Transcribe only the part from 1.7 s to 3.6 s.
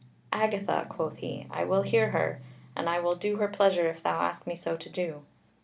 hear her, and I will do her